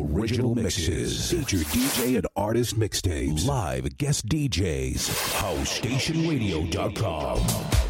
[0.00, 1.30] Original mixes.
[1.30, 3.44] Feature DJ and artist mixtapes.
[3.46, 5.10] Live guest DJs.
[5.40, 7.81] HouseStationRadio.com.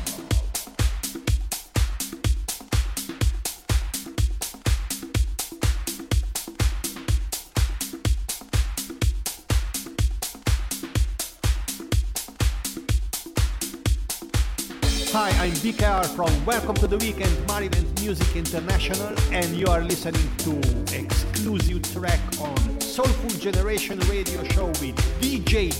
[15.62, 20.58] BKR from Welcome to the Weekend Maryland Music International, and you are listening to
[20.92, 25.72] exclusive track on Soulful Generation Radio Show with DJ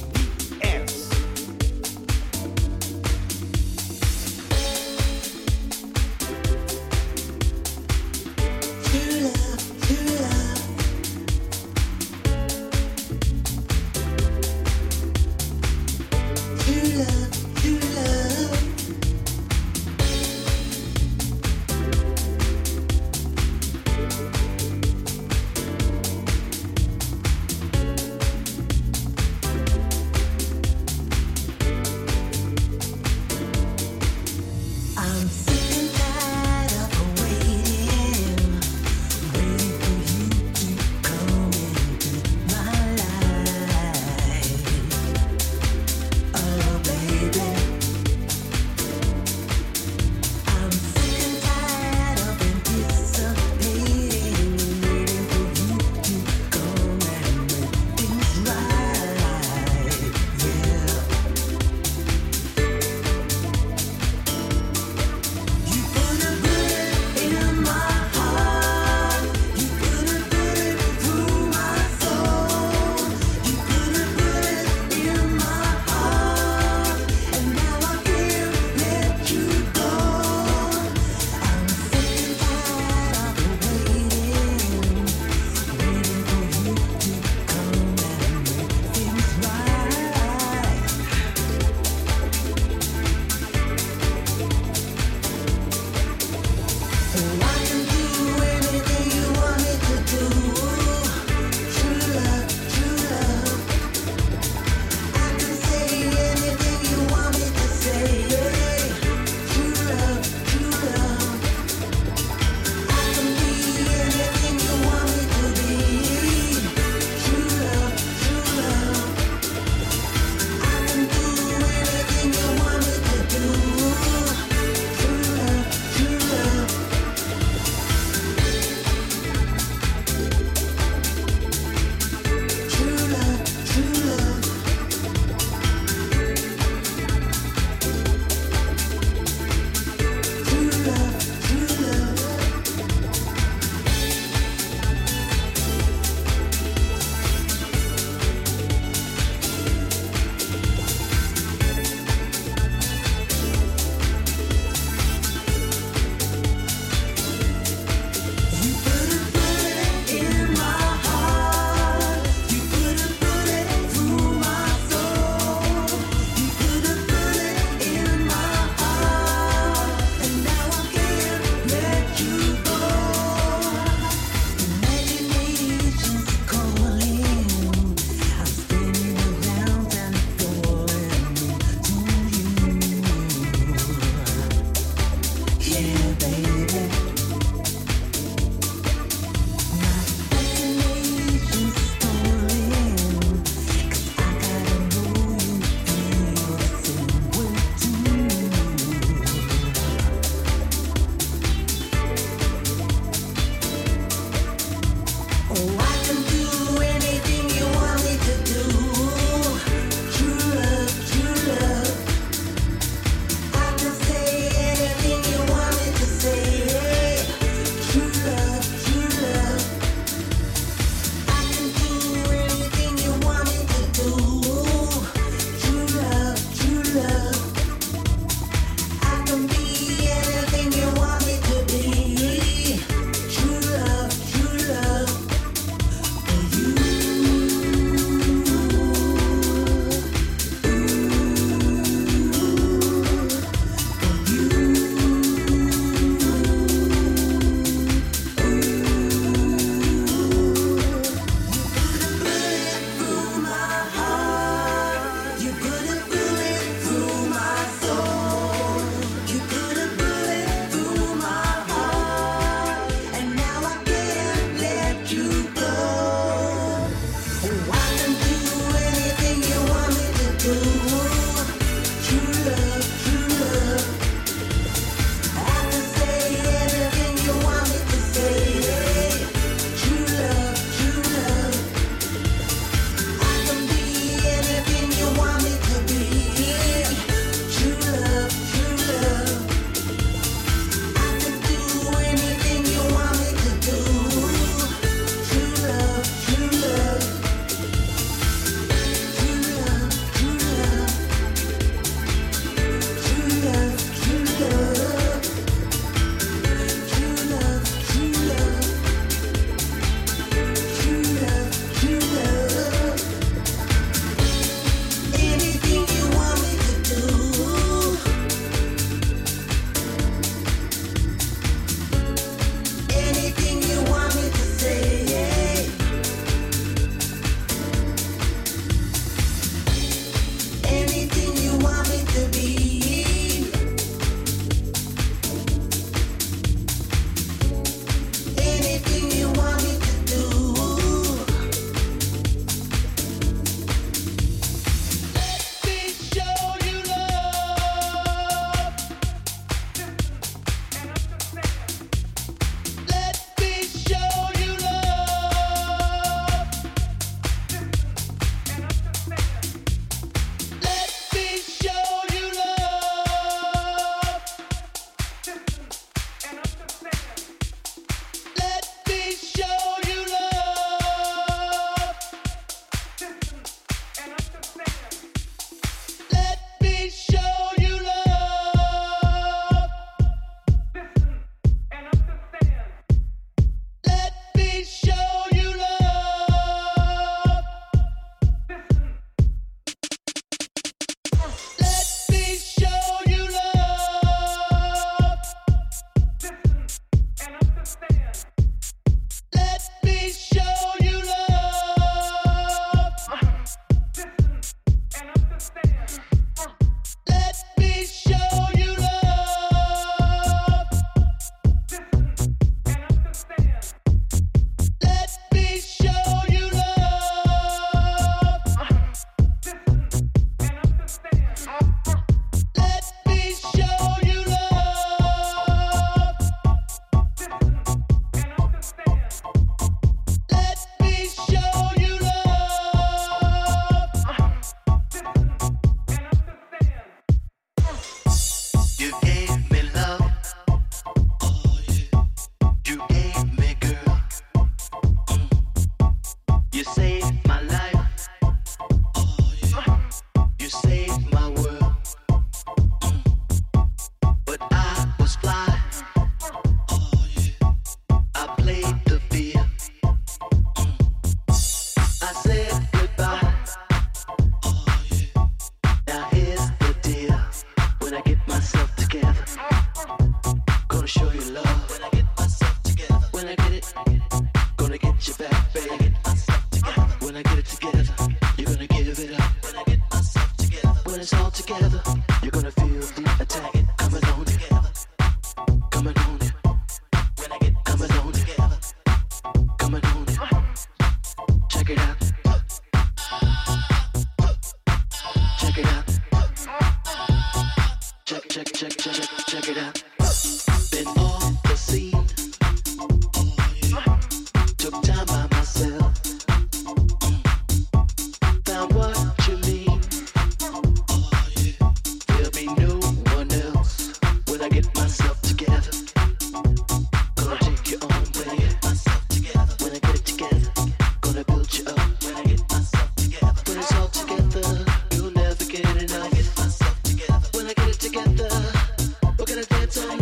[529.72, 530.01] time.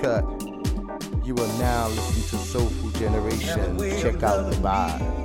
[0.00, 0.24] cut.
[1.24, 3.78] You are now listening to Soulful Generation.
[4.00, 5.17] Check out the vibe.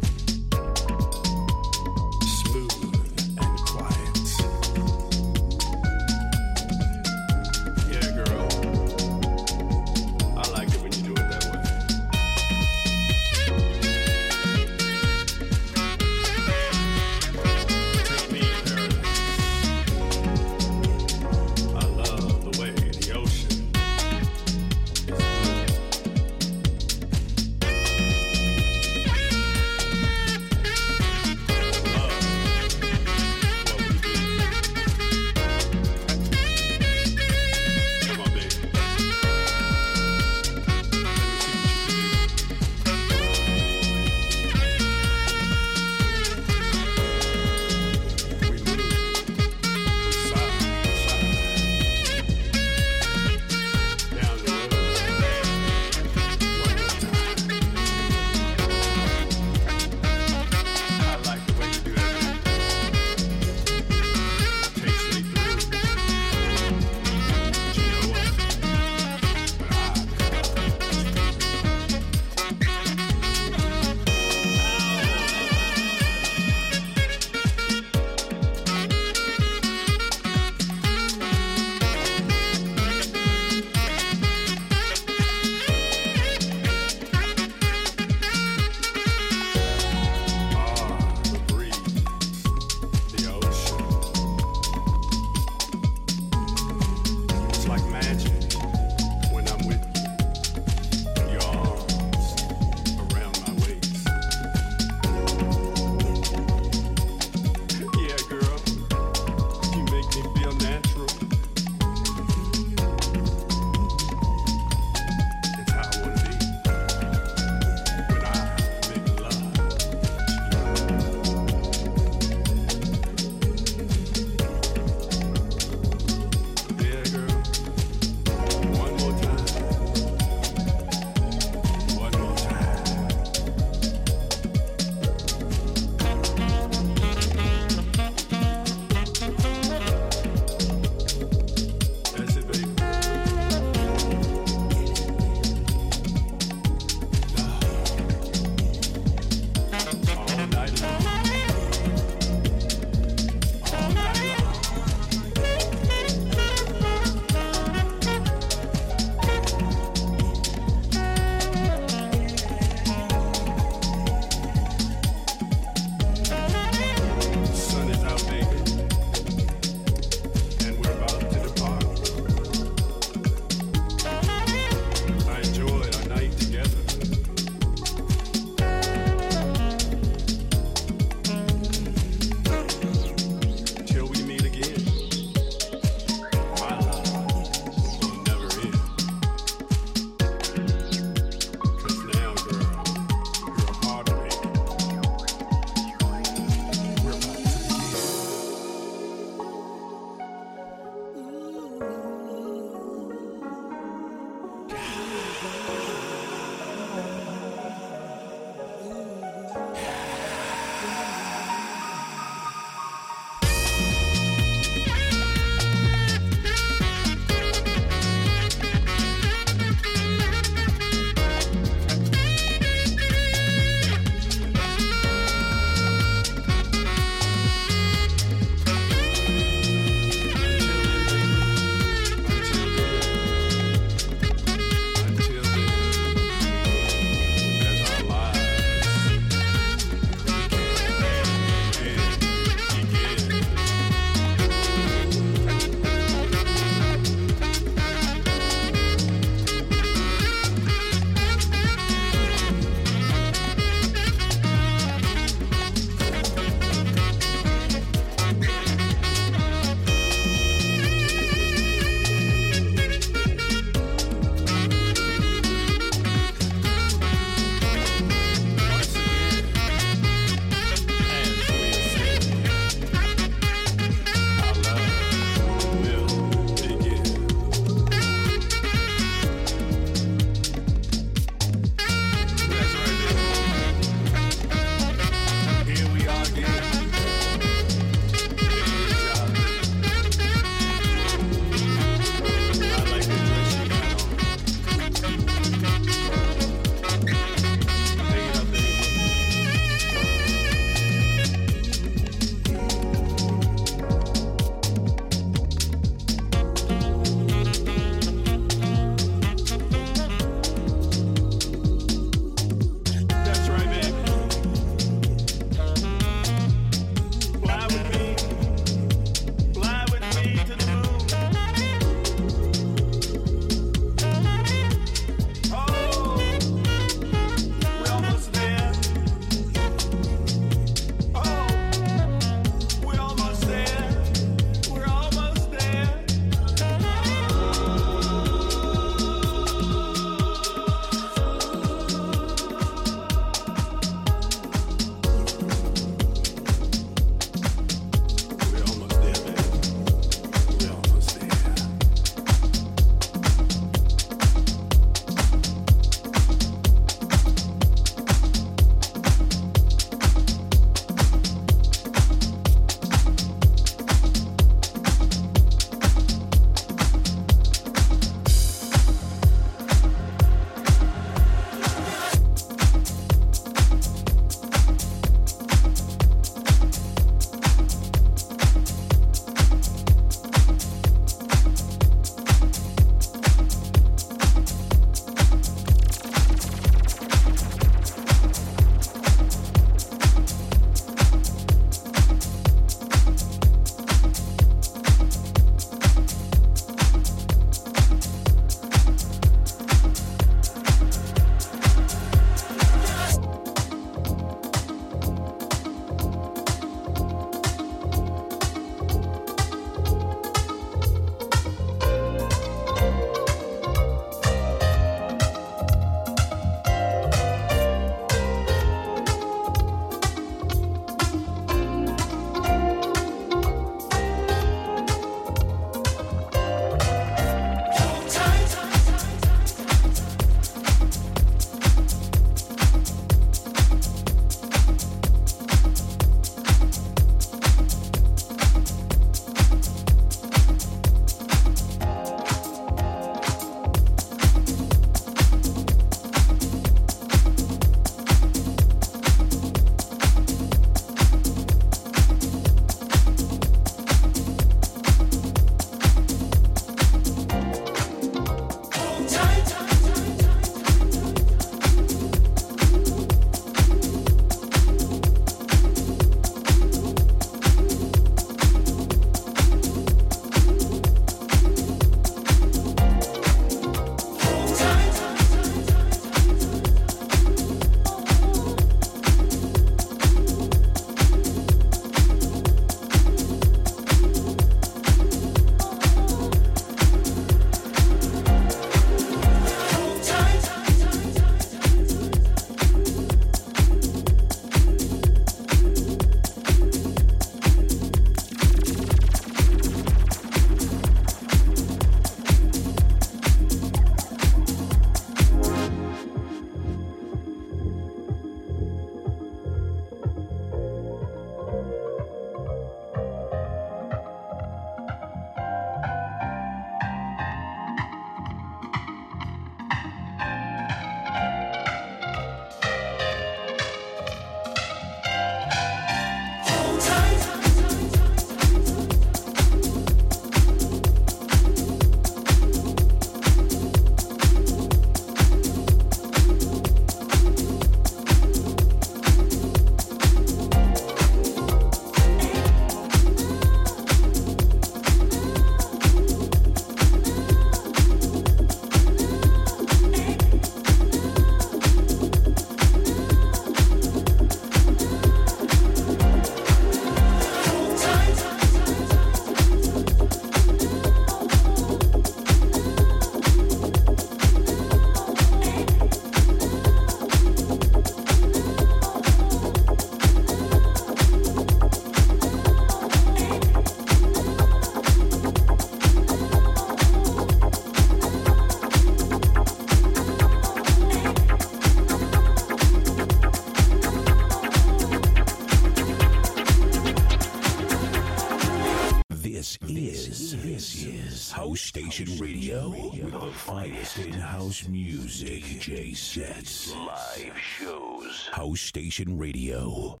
[594.67, 595.43] Music.
[595.43, 598.29] DJ sets, live shows.
[598.31, 600.00] House Station Radio.